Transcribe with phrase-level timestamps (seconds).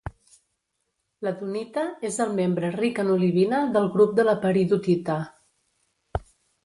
[1.25, 5.19] La dunita és el membre ric en olivina del grup de la peridotita.